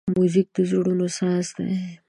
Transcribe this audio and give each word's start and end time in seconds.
موزیک 0.15 0.47
د 0.55 0.57
زړونو 0.69 1.07
ساز 1.17 1.45
دی. 1.57 1.69